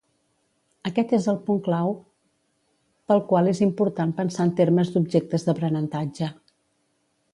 Aquest 0.89 1.11
és 1.17 1.25
el 1.33 1.37
punt 1.49 1.59
clau 1.67 1.91
pel 3.11 3.21
qual 3.33 3.51
és 3.53 3.61
important 3.69 4.15
pensar 4.21 4.47
en 4.49 4.55
termes 4.61 4.91
d'objectes 4.97 5.47
d'aprenentatge. 5.51 6.33